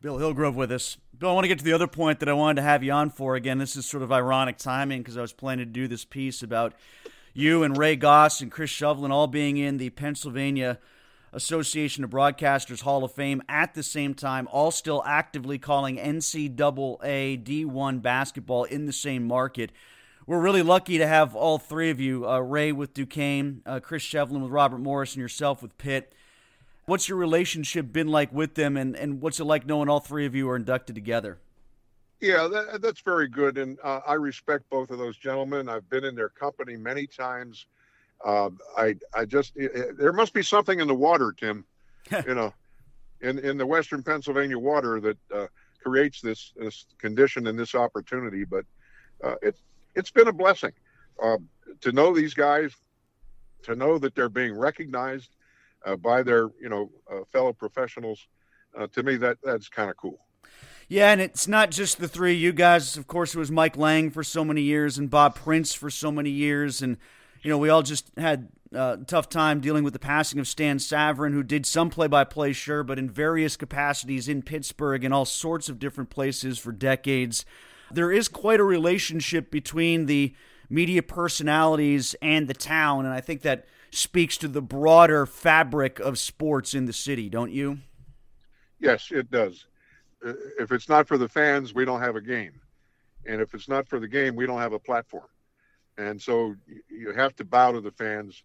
Bill 0.00 0.18
Hillgrove 0.18 0.56
with 0.56 0.70
us. 0.70 0.96
Bill, 1.18 1.30
I 1.30 1.32
want 1.32 1.44
to 1.44 1.48
get 1.48 1.58
to 1.58 1.64
the 1.64 1.72
other 1.72 1.88
point 1.88 2.20
that 2.20 2.28
I 2.28 2.32
wanted 2.32 2.56
to 2.56 2.62
have 2.62 2.84
you 2.84 2.92
on 2.92 3.10
for. 3.10 3.34
Again, 3.34 3.58
this 3.58 3.74
is 3.74 3.86
sort 3.86 4.02
of 4.02 4.12
ironic 4.12 4.56
timing 4.56 5.00
because 5.00 5.16
I 5.16 5.20
was 5.20 5.32
planning 5.32 5.66
to 5.66 5.72
do 5.72 5.88
this 5.88 6.04
piece 6.04 6.42
about 6.42 6.74
you 7.34 7.62
and 7.64 7.76
Ray 7.76 7.96
Goss 7.96 8.40
and 8.40 8.50
Chris 8.50 8.70
Shovlin 8.70 9.10
all 9.10 9.26
being 9.26 9.56
in 9.56 9.78
the 9.78 9.90
Pennsylvania 9.90 10.78
Association 11.32 12.04
of 12.04 12.10
Broadcasters 12.10 12.82
Hall 12.82 13.04
of 13.04 13.12
Fame 13.12 13.42
at 13.48 13.74
the 13.74 13.82
same 13.82 14.14
time, 14.14 14.48
all 14.50 14.70
still 14.70 15.02
actively 15.04 15.58
calling 15.58 15.96
NCAA 15.96 17.42
D1 17.42 18.00
basketball 18.00 18.64
in 18.64 18.86
the 18.86 18.92
same 18.92 19.26
market. 19.26 19.72
We're 20.28 20.40
really 20.40 20.62
lucky 20.62 20.98
to 20.98 21.06
have 21.06 21.34
all 21.34 21.56
three 21.56 21.88
of 21.88 21.98
you 22.00 22.28
uh, 22.28 22.40
Ray 22.40 22.70
with 22.70 22.92
Duquesne, 22.92 23.62
uh, 23.64 23.80
Chris 23.80 24.02
Shovlin 24.02 24.42
with 24.42 24.50
Robert 24.50 24.76
Morris, 24.76 25.14
and 25.14 25.22
yourself 25.22 25.62
with 25.62 25.78
Pitt. 25.78 26.12
What's 26.84 27.08
your 27.08 27.16
relationship 27.16 27.94
been 27.94 28.08
like 28.08 28.30
with 28.30 28.54
them, 28.54 28.76
and, 28.76 28.94
and 28.94 29.22
what's 29.22 29.40
it 29.40 29.44
like 29.44 29.64
knowing 29.64 29.88
all 29.88 30.00
three 30.00 30.26
of 30.26 30.34
you 30.34 30.46
are 30.50 30.56
inducted 30.56 30.94
together? 30.94 31.38
Yeah, 32.20 32.46
that, 32.46 32.82
that's 32.82 33.00
very 33.00 33.26
good, 33.26 33.56
and 33.56 33.78
uh, 33.82 34.00
I 34.06 34.14
respect 34.14 34.68
both 34.68 34.90
of 34.90 34.98
those 34.98 35.16
gentlemen. 35.16 35.66
I've 35.66 35.88
been 35.88 36.04
in 36.04 36.14
their 36.14 36.28
company 36.28 36.76
many 36.76 37.06
times. 37.06 37.64
Uh, 38.22 38.50
I 38.76 38.96
I 39.14 39.24
just 39.24 39.56
it, 39.56 39.96
there 39.96 40.12
must 40.12 40.34
be 40.34 40.42
something 40.42 40.78
in 40.78 40.88
the 40.88 40.94
water, 40.94 41.32
Tim. 41.32 41.64
you 42.26 42.34
know, 42.34 42.52
in 43.22 43.38
in 43.38 43.56
the 43.56 43.66
Western 43.66 44.02
Pennsylvania 44.02 44.58
water 44.58 45.00
that 45.00 45.16
uh, 45.34 45.46
creates 45.82 46.20
this 46.20 46.52
this 46.54 46.84
condition 46.98 47.46
and 47.46 47.58
this 47.58 47.74
opportunity. 47.74 48.44
But 48.44 48.66
uh, 49.24 49.36
it's 49.40 49.62
it's 49.98 50.10
been 50.10 50.28
a 50.28 50.32
blessing 50.32 50.72
uh, 51.22 51.36
to 51.80 51.92
know 51.92 52.14
these 52.14 52.32
guys, 52.32 52.72
to 53.64 53.74
know 53.74 53.98
that 53.98 54.14
they're 54.14 54.28
being 54.28 54.56
recognized 54.56 55.36
uh, 55.84 55.96
by 55.96 56.22
their 56.22 56.48
you 56.60 56.68
know 56.68 56.90
uh, 57.10 57.24
fellow 57.32 57.52
professionals. 57.52 58.26
to 58.92 59.02
me, 59.02 59.16
that 59.16 59.36
that's 59.42 59.68
kind 59.68 59.90
of 59.90 59.96
cool. 59.96 60.20
Yeah, 60.88 61.12
and 61.12 61.20
it's 61.20 61.46
not 61.46 61.70
just 61.70 61.98
the 61.98 62.08
three 62.08 62.32
you 62.32 62.52
guys. 62.52 62.96
Of 62.96 63.06
course, 63.06 63.34
it 63.34 63.38
was 63.38 63.50
Mike 63.50 63.76
Lange 63.76 64.10
for 64.10 64.24
so 64.24 64.42
many 64.42 64.62
years 64.62 64.96
and 64.96 65.10
Bob 65.10 65.34
Prince 65.34 65.74
for 65.74 65.90
so 65.90 66.10
many 66.10 66.30
years, 66.30 66.80
and 66.80 66.96
you 67.42 67.50
know 67.50 67.58
we 67.58 67.68
all 67.68 67.82
just 67.82 68.10
had 68.16 68.48
uh, 68.74 68.96
a 69.00 69.04
tough 69.04 69.28
time 69.28 69.60
dealing 69.60 69.84
with 69.84 69.92
the 69.92 69.98
passing 69.98 70.38
of 70.38 70.48
Stan 70.48 70.78
Savran, 70.78 71.32
who 71.32 71.42
did 71.42 71.64
some 71.64 71.88
play-by-play, 71.88 72.52
sure, 72.52 72.82
but 72.82 72.98
in 72.98 73.08
various 73.08 73.56
capacities 73.56 74.28
in 74.28 74.42
Pittsburgh 74.42 75.04
and 75.04 75.14
all 75.14 75.24
sorts 75.24 75.68
of 75.68 75.78
different 75.78 76.10
places 76.10 76.58
for 76.58 76.72
decades. 76.72 77.44
There 77.92 78.12
is 78.12 78.28
quite 78.28 78.60
a 78.60 78.64
relationship 78.64 79.50
between 79.50 80.06
the 80.06 80.34
media 80.70 81.02
personalities 81.02 82.14
and 82.20 82.48
the 82.48 82.54
town, 82.54 83.04
and 83.04 83.14
I 83.14 83.20
think 83.20 83.42
that 83.42 83.66
speaks 83.90 84.36
to 84.38 84.48
the 84.48 84.60
broader 84.60 85.26
fabric 85.26 85.98
of 85.98 86.18
sports 86.18 86.74
in 86.74 86.84
the 86.84 86.92
city, 86.92 87.28
don't 87.28 87.52
you? 87.52 87.78
Yes, 88.78 89.08
it 89.10 89.30
does. 89.30 89.66
Uh, 90.24 90.34
if 90.58 90.72
it's 90.72 90.88
not 90.88 91.08
for 91.08 91.16
the 91.16 91.28
fans, 91.28 91.74
we 91.74 91.84
don't 91.84 92.00
have 92.00 92.16
a 92.16 92.20
game. 92.20 92.60
And 93.26 93.40
if 93.40 93.54
it's 93.54 93.68
not 93.68 93.88
for 93.88 93.98
the 93.98 94.08
game, 94.08 94.36
we 94.36 94.46
don't 94.46 94.60
have 94.60 94.72
a 94.72 94.78
platform. 94.78 95.26
And 95.96 96.20
so 96.20 96.54
you 96.88 97.12
have 97.12 97.34
to 97.36 97.44
bow 97.44 97.72
to 97.72 97.80
the 97.80 97.90
fans. 97.90 98.42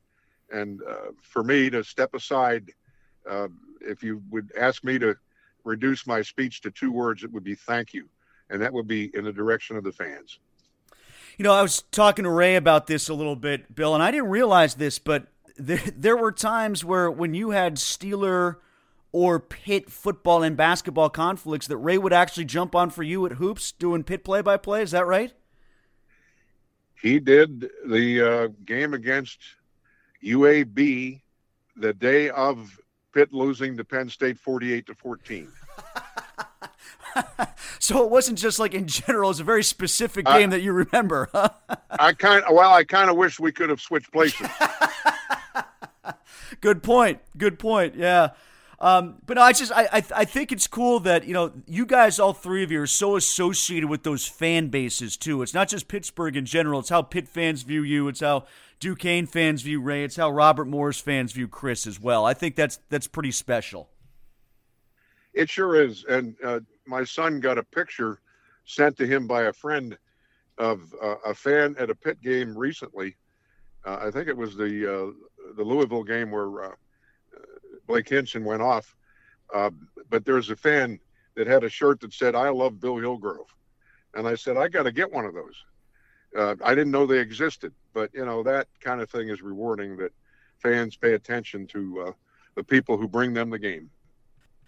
And 0.51 0.81
uh, 0.83 1.12
for 1.21 1.43
me 1.43 1.69
to 1.69 1.83
step 1.83 2.13
aside, 2.13 2.71
uh, 3.29 3.47
if 3.81 4.03
you 4.03 4.21
would 4.29 4.51
ask 4.57 4.83
me 4.83 4.97
to 5.00 5.15
reduce 5.63 6.07
my 6.07 6.21
speech 6.21 6.62
to 6.62 6.71
two 6.71 6.91
words, 6.91 7.23
it 7.23 7.31
would 7.31 7.43
be 7.43 7.55
thank 7.55 7.93
you. 7.93 8.07
And 8.50 8.62
that 8.62 8.73
would 8.73 8.88
be 8.88 9.12
in 9.13 9.23
the 9.23 9.33
direction 9.33 9.77
of 9.77 9.83
the 9.83 9.91
fans. 9.91 10.39
You 11.38 11.43
know, 11.43 11.53
I 11.53 11.62
was 11.62 11.83
talking 11.91 12.23
to 12.23 12.29
Ray 12.29 12.55
about 12.55 12.88
this 12.88 13.09
a 13.09 13.13
little 13.13 13.35
bit, 13.35 13.73
Bill, 13.73 13.93
and 13.93 14.03
I 14.03 14.12
didn't 14.12 14.29
realize 14.29 14.75
this, 14.75 15.00
but 15.00 15.27
there, 15.57 15.81
there 15.95 16.17
were 16.17 16.31
times 16.31 16.85
where 16.85 17.09
when 17.09 17.33
you 17.33 17.51
had 17.51 17.75
Steeler– 17.75 18.57
or 19.13 19.39
Pitt 19.39 19.89
football 19.89 20.43
and 20.43 20.57
basketball 20.57 21.09
conflicts 21.09 21.67
that 21.67 21.77
Ray 21.77 21.97
would 21.97 22.12
actually 22.12 22.45
jump 22.45 22.75
on 22.75 22.89
for 22.89 23.03
you 23.03 23.25
at 23.25 23.33
hoops 23.33 23.71
doing 23.71 24.03
Pitt 24.03 24.25
play 24.25 24.41
by 24.41 24.57
play. 24.57 24.81
Is 24.81 24.91
that 24.91 25.05
right? 25.05 25.31
He 27.01 27.19
did 27.19 27.69
the 27.85 28.21
uh, 28.21 28.47
game 28.65 28.93
against 28.93 29.39
UAB 30.23 31.21
the 31.77 31.93
day 31.93 32.29
of 32.31 32.79
Pitt 33.13 33.31
losing 33.31 33.77
to 33.77 33.83
Penn 33.83 34.09
State 34.09 34.39
48 34.39 34.88
to 34.88 34.95
14. 34.95 35.47
so 37.83 38.01
it 38.05 38.09
wasn't 38.09 38.39
just 38.39 38.59
like 38.59 38.73
in 38.73 38.87
general; 38.87 39.27
it 39.27 39.31
was 39.31 39.39
a 39.41 39.43
very 39.43 39.61
specific 39.61 40.25
game 40.25 40.49
I, 40.49 40.55
that 40.55 40.61
you 40.61 40.71
remember. 40.71 41.29
I 41.89 42.13
kind 42.13 42.41
well, 42.49 42.73
I 42.73 42.85
kind 42.85 43.09
of 43.09 43.17
wish 43.17 43.41
we 43.41 43.51
could 43.51 43.69
have 43.69 43.81
switched 43.81 44.09
places. 44.09 44.47
Good 46.61 46.81
point. 46.81 47.19
Good 47.37 47.59
point. 47.59 47.95
Yeah. 47.95 48.29
Um, 48.79 49.15
but 49.25 49.35
no, 49.35 49.41
I 49.41 49.51
just 49.51 49.73
I, 49.73 49.89
I 49.91 50.03
I 50.15 50.23
think 50.23 50.53
it's 50.53 50.65
cool 50.65 51.01
that 51.01 51.27
you 51.27 51.33
know 51.33 51.51
you 51.67 51.85
guys 51.85 52.19
all 52.19 52.31
three 52.31 52.63
of 52.63 52.71
you 52.71 52.81
are 52.81 52.87
so 52.87 53.17
associated 53.17 53.89
with 53.89 54.03
those 54.03 54.25
fan 54.25 54.69
bases 54.69 55.17
too. 55.17 55.41
It's 55.41 55.53
not 55.53 55.67
just 55.67 55.89
Pittsburgh 55.89 56.37
in 56.37 56.45
general. 56.45 56.79
It's 56.79 56.89
how 56.89 57.01
Pitt 57.01 57.27
fans 57.27 57.63
view 57.63 57.83
you. 57.83 58.07
It's 58.07 58.21
how 58.21 58.45
Duquesne 58.79 59.25
fans 59.25 59.61
view 59.61 59.81
Ray. 59.81 60.05
It's 60.05 60.15
how 60.15 60.31
Robert 60.31 60.69
Morris 60.69 61.01
fans 61.01 61.33
view 61.33 61.49
Chris 61.49 61.85
as 61.85 61.99
well. 61.99 62.25
I 62.25 62.33
think 62.33 62.55
that's 62.55 62.79
that's 62.87 63.07
pretty 63.07 63.31
special. 63.31 63.89
It 65.33 65.49
sure 65.49 65.81
is. 65.81 66.05
And 66.07 66.35
uh, 66.43 66.59
my 66.85 67.03
son 67.03 67.39
got 67.39 67.57
a 67.57 67.63
picture 67.63 68.19
sent 68.65 68.97
to 68.97 69.07
him 69.07 69.27
by 69.27 69.43
a 69.43 69.53
friend 69.53 69.97
of 70.57 70.93
uh, 71.01 71.15
a 71.25 71.33
fan 71.33 71.75
at 71.79 71.89
a 71.89 71.95
Pitt 71.95 72.21
game 72.21 72.57
recently. 72.57 73.15
Uh, 73.85 73.97
I 74.01 74.11
think 74.11 74.27
it 74.27 74.37
was 74.37 74.55
the 74.55 74.87
uh, 74.87 75.11
the 75.55 75.63
Louisville 75.63 76.03
game 76.03 76.31
where 76.31 76.65
uh, 76.65 76.71
Blake 77.87 78.07
Hinson 78.07 78.45
went 78.45 78.61
off. 78.61 78.95
Uh, 79.53 79.71
but 80.09 80.25
there 80.25 80.35
was 80.35 80.49
a 80.49 80.55
fan 80.55 80.99
that 81.35 81.47
had 81.47 81.63
a 81.63 81.69
shirt 81.69 81.99
that 82.01 82.13
said, 82.13 82.35
I 82.35 82.49
love 82.49 82.79
Bill 82.79 82.97
Hillgrove. 82.97 83.53
And 84.13 84.27
I 84.27 84.35
said, 84.35 84.57
I 84.57 84.67
got 84.67 84.83
to 84.83 84.91
get 84.91 85.11
one 85.11 85.25
of 85.25 85.33
those. 85.33 85.63
I 86.35 86.73
didn't 86.73 86.91
know 86.91 87.05
they 87.05 87.19
existed, 87.19 87.73
but 87.93 88.11
you 88.11 88.25
know, 88.25 88.41
that 88.41 88.67
kind 88.79 89.01
of 89.01 89.09
thing 89.09 89.29
is 89.29 89.43
rewarding 89.43 89.97
that 89.97 90.11
fans 90.57 90.95
pay 90.95 91.13
attention 91.13 91.67
to 91.67 92.15
the 92.55 92.63
people 92.63 92.97
who 92.97 93.07
bring 93.07 93.33
them 93.33 93.51
the 93.51 93.59
game. 93.59 93.91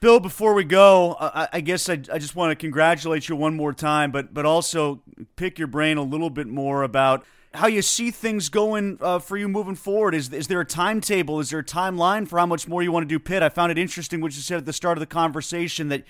Bill, 0.05 0.19
before 0.19 0.53
we 0.53 0.63
go, 0.63 1.17
I, 1.19 1.47
I 1.53 1.61
guess 1.61 1.89
I, 1.89 1.93
I, 1.93 2.19
just 2.19 2.35
want 2.35 2.51
to 2.51 2.55
congratulate 2.55 3.27
you 3.27 3.35
one 3.35 3.55
more 3.55 3.73
time, 3.73 4.11
but 4.11 4.35
but 4.35 4.45
also 4.45 5.01
pick 5.35 5.57
your 5.57 5.67
brain 5.67 5.97
a 5.97 6.03
little 6.03 6.29
bit 6.29 6.45
more 6.45 6.83
about 6.83 7.25
how 7.55 7.65
you 7.65 7.81
see 7.81 8.11
things 8.11 8.49
going 8.49 8.99
uh, 9.01 9.17
for 9.17 9.35
you 9.35 9.49
moving 9.49 9.73
forward. 9.73 10.13
Is 10.13 10.31
is 10.31 10.45
there 10.47 10.61
a 10.61 10.65
timetable? 10.65 11.39
Is 11.39 11.49
there 11.49 11.57
a 11.57 11.63
timeline 11.63 12.27
for 12.27 12.37
how 12.37 12.45
much 12.45 12.67
more 12.67 12.83
you 12.83 12.91
want 12.91 13.01
to 13.01 13.07
do 13.07 13.17
Pitt? 13.17 13.41
I 13.41 13.49
found 13.49 13.71
it 13.71 13.79
interesting 13.79 14.21
what 14.21 14.35
you 14.35 14.43
said 14.43 14.59
at 14.59 14.67
the 14.67 14.73
start 14.73 14.95
of 14.95 14.99
the 14.99 15.07
conversation 15.07 15.89
that 15.89 16.03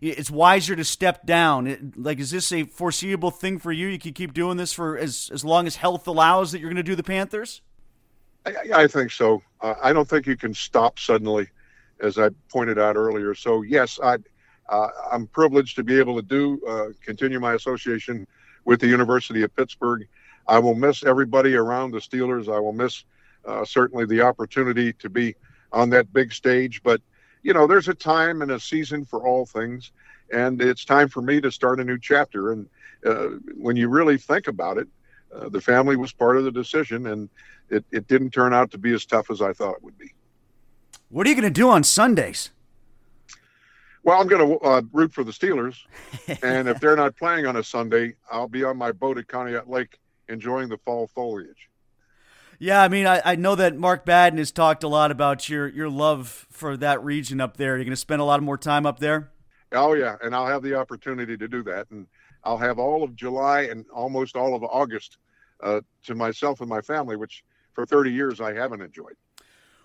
it's 0.00 0.30
wiser 0.30 0.74
to 0.74 0.82
step 0.82 1.26
down. 1.26 1.66
It, 1.66 1.98
like, 1.98 2.20
is 2.20 2.30
this 2.30 2.52
a 2.52 2.64
foreseeable 2.64 3.30
thing 3.30 3.58
for 3.58 3.70
you? 3.70 3.86
You 3.86 3.98
can 3.98 4.14
keep 4.14 4.32
doing 4.32 4.56
this 4.56 4.72
for 4.72 4.96
as 4.96 5.30
as 5.30 5.44
long 5.44 5.66
as 5.66 5.76
health 5.76 6.06
allows 6.06 6.52
that 6.52 6.60
you're 6.60 6.70
going 6.70 6.76
to 6.76 6.82
do 6.82 6.96
the 6.96 7.02
Panthers. 7.02 7.60
I, 8.46 8.54
I 8.74 8.86
think 8.86 9.10
so. 9.10 9.42
Uh, 9.60 9.74
I 9.82 9.92
don't 9.92 10.08
think 10.08 10.26
you 10.26 10.38
can 10.38 10.54
stop 10.54 10.98
suddenly, 10.98 11.50
as 12.02 12.18
I 12.18 12.30
pointed 12.50 12.78
out 12.78 12.96
earlier. 12.96 13.34
So 13.34 13.62
yes, 13.62 13.98
I. 14.02 14.18
Uh, 14.68 14.88
I'm 15.10 15.26
privileged 15.26 15.74
to 15.76 15.82
be 15.82 15.98
able 15.98 16.14
to 16.16 16.22
do 16.22 16.64
uh, 16.66 16.86
continue 17.04 17.40
my 17.40 17.54
association 17.54 18.26
with 18.64 18.80
the 18.80 18.86
University 18.86 19.42
of 19.42 19.54
Pittsburgh 19.54 20.06
I 20.46 20.58
will 20.58 20.74
miss 20.74 21.04
everybody 21.04 21.54
around 21.54 21.92
the 21.92 21.98
Steelers. 21.98 22.52
I 22.52 22.58
will 22.58 22.72
miss 22.72 23.04
uh, 23.44 23.64
certainly 23.64 24.06
the 24.06 24.22
opportunity 24.22 24.92
to 24.94 25.08
be 25.08 25.34
on 25.72 25.90
that 25.90 26.12
big 26.12 26.32
stage. 26.32 26.82
But, 26.82 27.00
you 27.42 27.52
know, 27.52 27.66
there's 27.66 27.88
a 27.88 27.94
time 27.94 28.42
and 28.42 28.50
a 28.50 28.60
season 28.60 29.04
for 29.04 29.26
all 29.26 29.46
things. 29.46 29.92
And 30.32 30.60
it's 30.60 30.84
time 30.84 31.08
for 31.08 31.22
me 31.22 31.40
to 31.40 31.50
start 31.50 31.80
a 31.80 31.84
new 31.84 31.98
chapter. 31.98 32.52
And 32.52 32.68
uh, 33.04 33.28
when 33.56 33.76
you 33.76 33.88
really 33.88 34.18
think 34.18 34.48
about 34.48 34.78
it, 34.78 34.88
uh, 35.34 35.48
the 35.48 35.60
family 35.60 35.96
was 35.96 36.12
part 36.12 36.36
of 36.36 36.44
the 36.44 36.52
decision. 36.52 37.06
And 37.06 37.28
it, 37.70 37.84
it 37.92 38.08
didn't 38.08 38.30
turn 38.30 38.52
out 38.52 38.70
to 38.72 38.78
be 38.78 38.92
as 38.92 39.06
tough 39.06 39.30
as 39.30 39.40
I 39.40 39.52
thought 39.52 39.76
it 39.76 39.82
would 39.82 39.98
be. 39.98 40.12
What 41.12 41.26
are 41.26 41.30
you 41.30 41.36
going 41.36 41.44
to 41.44 41.50
do 41.50 41.68
on 41.68 41.84
Sundays? 41.84 42.48
Well, 44.02 44.18
I'm 44.18 44.26
going 44.26 44.48
to 44.48 44.58
uh, 44.64 44.82
root 44.92 45.12
for 45.12 45.22
the 45.22 45.30
Steelers, 45.30 45.76
and 46.42 46.66
if 46.66 46.80
they're 46.80 46.96
not 46.96 47.16
playing 47.16 47.46
on 47.46 47.56
a 47.56 47.62
Sunday, 47.62 48.14
I'll 48.30 48.48
be 48.48 48.64
on 48.64 48.78
my 48.78 48.92
boat 48.92 49.18
at 49.18 49.26
Conneaut 49.26 49.68
Lake 49.68 49.98
enjoying 50.30 50.70
the 50.70 50.78
fall 50.78 51.06
foliage. 51.06 51.68
Yeah, 52.58 52.82
I 52.82 52.88
mean, 52.88 53.06
I, 53.06 53.20
I 53.24 53.36
know 53.36 53.54
that 53.56 53.76
Mark 53.76 54.06
Madden 54.06 54.38
has 54.38 54.50
talked 54.50 54.84
a 54.84 54.88
lot 54.88 55.10
about 55.10 55.50
your 55.50 55.68
your 55.68 55.90
love 55.90 56.46
for 56.50 56.78
that 56.78 57.04
region 57.04 57.42
up 57.42 57.58
there. 57.58 57.76
You're 57.76 57.84
going 57.84 57.90
to 57.90 57.96
spend 57.96 58.22
a 58.22 58.24
lot 58.24 58.42
more 58.42 58.56
time 58.56 58.86
up 58.86 58.98
there. 58.98 59.30
Oh 59.72 59.92
yeah, 59.92 60.16
and 60.22 60.34
I'll 60.34 60.46
have 60.46 60.62
the 60.62 60.74
opportunity 60.74 61.36
to 61.36 61.46
do 61.46 61.62
that, 61.64 61.90
and 61.90 62.06
I'll 62.42 62.58
have 62.58 62.78
all 62.78 63.02
of 63.02 63.14
July 63.14 63.62
and 63.62 63.84
almost 63.92 64.34
all 64.34 64.54
of 64.54 64.64
August 64.64 65.18
uh, 65.62 65.82
to 66.04 66.14
myself 66.14 66.60
and 66.60 66.70
my 66.70 66.80
family, 66.80 67.16
which 67.16 67.44
for 67.74 67.84
30 67.84 68.10
years 68.10 68.40
I 68.40 68.54
haven't 68.54 68.80
enjoyed. 68.80 69.16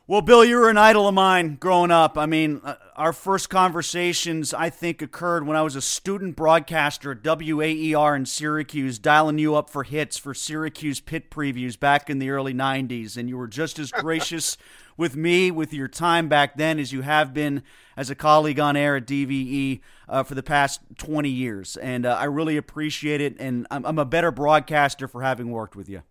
Well, 0.09 0.21
Bill, 0.21 0.45
you 0.45 0.55
were 0.55 0.69
an 0.69 0.77
idol 0.77 1.09
of 1.09 1.13
mine 1.15 1.57
growing 1.59 1.91
up. 1.91 2.17
I 2.17 2.27
mean, 2.27 2.61
uh, 2.63 2.75
our 2.95 3.11
first 3.11 3.49
conversations, 3.49 4.53
I 4.53 4.69
think, 4.69 5.01
occurred 5.01 5.45
when 5.45 5.57
I 5.57 5.63
was 5.63 5.75
a 5.75 5.81
student 5.81 6.37
broadcaster 6.37 7.11
at 7.11 7.23
WAER 7.23 8.15
in 8.15 8.25
Syracuse, 8.25 8.99
dialing 8.99 9.37
you 9.37 9.53
up 9.55 9.69
for 9.69 9.83
hits 9.83 10.15
for 10.15 10.33
Syracuse 10.33 11.01
Pitt 11.01 11.29
previews 11.29 11.77
back 11.77 12.09
in 12.09 12.19
the 12.19 12.29
early 12.29 12.53
90s. 12.53 13.17
And 13.17 13.27
you 13.27 13.37
were 13.37 13.49
just 13.49 13.79
as 13.79 13.91
gracious 13.91 14.55
with 14.95 15.17
me 15.17 15.51
with 15.51 15.73
your 15.73 15.89
time 15.89 16.29
back 16.29 16.55
then 16.55 16.79
as 16.79 16.93
you 16.93 17.01
have 17.01 17.33
been 17.33 17.61
as 17.97 18.09
a 18.09 18.15
colleague 18.15 18.61
on 18.61 18.77
air 18.77 18.95
at 18.95 19.05
DVE 19.05 19.81
uh, 20.07 20.23
for 20.23 20.35
the 20.35 20.43
past 20.43 20.79
20 20.99 21.27
years. 21.27 21.75
And 21.75 22.05
uh, 22.05 22.15
I 22.15 22.23
really 22.23 22.55
appreciate 22.55 23.19
it. 23.19 23.35
And 23.39 23.67
I'm, 23.69 23.85
I'm 23.85 23.99
a 23.99 24.05
better 24.05 24.31
broadcaster 24.31 25.09
for 25.09 25.21
having 25.21 25.51
worked 25.51 25.75
with 25.75 25.89
you. 25.89 26.03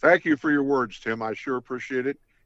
Thank 0.00 0.26
you 0.26 0.36
for 0.36 0.50
your 0.50 0.64
words, 0.64 1.00
Tim. 1.00 1.22
I 1.22 1.32
sure 1.32 1.56
appreciate 1.56 2.06
it 2.06 2.18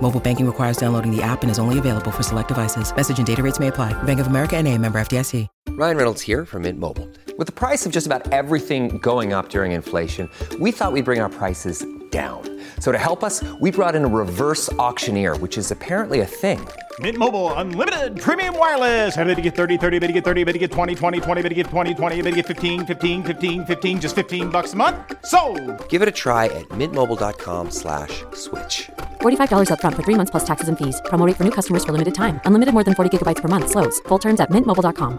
Mobile 0.00 0.20
banking 0.20 0.46
requires 0.46 0.76
downloading 0.76 1.14
the 1.14 1.22
app 1.22 1.42
and 1.42 1.50
is 1.50 1.58
only 1.58 1.78
available 1.78 2.10
for 2.10 2.22
select 2.22 2.48
devices. 2.48 2.94
Message 2.94 3.18
and 3.18 3.26
data 3.26 3.42
rates 3.42 3.58
may 3.58 3.68
apply. 3.68 3.92
Bank 4.04 4.20
of 4.20 4.26
America 4.26 4.56
and 4.56 4.68
a 4.68 4.76
member 4.78 5.00
FDIC. 5.00 5.48
Ryan 5.70 5.96
Reynolds 5.96 6.20
here 6.20 6.44
from 6.44 6.62
Mint 6.62 6.78
Mobile. 6.78 7.08
With 7.38 7.46
the 7.46 7.52
price 7.52 7.86
of 7.86 7.92
just 7.92 8.06
about 8.06 8.30
everything 8.32 8.98
going 8.98 9.32
up 9.32 9.48
during 9.48 9.72
inflation, 9.72 10.28
we 10.58 10.72
thought 10.72 10.92
we'd 10.92 11.06
bring 11.06 11.20
our 11.20 11.28
prices 11.28 11.86
down. 12.10 12.42
So 12.80 12.92
to 12.92 12.98
help 12.98 13.22
us, 13.22 13.42
we 13.60 13.70
brought 13.70 13.94
in 13.94 14.04
a 14.04 14.08
reverse 14.08 14.70
auctioneer, 14.74 15.36
which 15.36 15.56
is 15.56 15.70
apparently 15.70 16.20
a 16.20 16.26
thing. 16.26 16.66
Mint 16.98 17.16
Mobile 17.16 17.54
unlimited 17.54 18.20
premium 18.20 18.58
wireless. 18.58 19.16
Ready 19.16 19.36
to 19.36 19.40
get 19.40 19.54
30, 19.54 19.78
30, 19.78 19.98
bit 20.00 20.08
to 20.08 20.12
get 20.12 20.24
30, 20.24 20.44
bit 20.44 20.52
to 20.52 20.58
get 20.58 20.72
20, 20.72 20.94
20, 20.94 21.20
20, 21.20 21.42
bit 21.42 21.48
to 21.48 21.54
get 21.54 21.66
20, 21.66 21.94
20, 21.94 22.22
bit 22.22 22.30
to 22.30 22.36
get 22.36 22.46
15, 22.46 22.84
15, 22.84 23.22
15, 23.22 23.64
15 23.64 24.00
just 24.00 24.16
15 24.16 24.50
bucks 24.50 24.72
a 24.72 24.76
month. 24.76 24.96
So, 25.24 25.40
Give 25.88 26.02
it 26.02 26.08
a 26.08 26.12
try 26.12 26.46
at 26.46 26.68
mintmobile.com/switch. 26.70 28.90
slash 29.20 29.36
$45 29.46 29.70
upfront 29.70 29.94
for 29.96 30.02
3 30.02 30.16
months 30.16 30.30
plus 30.30 30.44
taxes 30.44 30.68
and 30.68 30.76
fees. 30.76 31.00
Promo 31.06 31.26
rate 31.26 31.36
for 31.36 31.44
new 31.44 31.52
customers 31.58 31.84
for 31.84 31.92
limited 31.92 32.14
time. 32.14 32.40
Unlimited 32.46 32.74
more 32.74 32.84
than 32.84 32.94
40 32.94 33.18
gigabytes 33.18 33.40
per 33.40 33.48
month 33.48 33.70
slows. 33.70 34.00
Full 34.08 34.18
terms 34.18 34.40
at 34.40 34.50
mintmobile.com. 34.50 35.18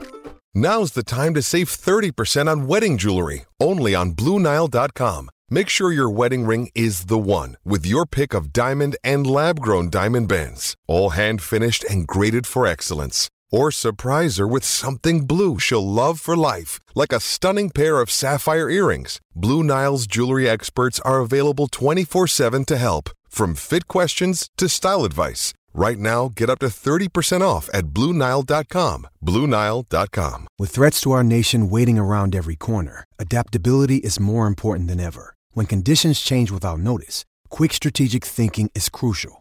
Now's 0.53 0.91
the 0.91 1.03
time 1.03 1.33
to 1.35 1.41
save 1.41 1.69
30% 1.69 2.51
on 2.51 2.67
wedding 2.67 2.97
jewelry, 2.97 3.45
only 3.61 3.95
on 3.95 4.11
BlueNile.com. 4.11 5.29
Make 5.49 5.69
sure 5.69 5.91
your 5.91 6.09
wedding 6.09 6.45
ring 6.45 6.69
is 6.75 7.05
the 7.05 7.17
one 7.17 7.57
with 7.65 7.85
your 7.85 8.05
pick 8.05 8.33
of 8.33 8.51
diamond 8.51 8.97
and 9.03 9.25
lab 9.27 9.59
grown 9.61 9.89
diamond 9.89 10.27
bands, 10.27 10.75
all 10.87 11.11
hand 11.11 11.41
finished 11.41 11.85
and 11.89 12.07
graded 12.07 12.45
for 12.47 12.65
excellence. 12.67 13.29
Or 13.51 13.69
surprise 13.71 14.37
her 14.37 14.47
with 14.47 14.63
something 14.63 15.27
blue 15.27 15.59
she'll 15.59 15.85
love 15.85 16.19
for 16.19 16.37
life, 16.37 16.79
like 16.95 17.11
a 17.11 17.19
stunning 17.19 17.69
pair 17.69 17.99
of 17.99 18.09
sapphire 18.09 18.69
earrings. 18.69 19.19
Blue 19.35 19.63
Nile's 19.63 20.07
jewelry 20.07 20.49
experts 20.49 20.99
are 21.01 21.19
available 21.19 21.67
24 21.67 22.27
7 22.27 22.65
to 22.65 22.77
help, 22.77 23.09
from 23.27 23.55
fit 23.55 23.87
questions 23.87 24.49
to 24.57 24.69
style 24.69 25.03
advice. 25.03 25.53
Right 25.73 25.97
now, 25.97 26.29
get 26.35 26.49
up 26.49 26.59
to 26.59 26.67
30% 26.67 27.41
off 27.41 27.69
at 27.73 27.87
BlueNile.com. 27.87 29.07
BlueNile.com. 29.25 30.47
With 30.59 30.69
threats 30.69 31.01
to 31.01 31.11
our 31.11 31.23
nation 31.23 31.69
waiting 31.69 31.97
around 31.97 32.35
every 32.35 32.57
corner, 32.57 33.05
adaptability 33.19 33.97
is 33.97 34.19
more 34.19 34.47
important 34.47 34.89
than 34.89 34.99
ever. 34.99 35.35
When 35.53 35.65
conditions 35.65 36.19
change 36.19 36.51
without 36.51 36.79
notice, 36.79 37.23
quick 37.49 37.73
strategic 37.73 38.25
thinking 38.25 38.69
is 38.75 38.89
crucial. 38.89 39.40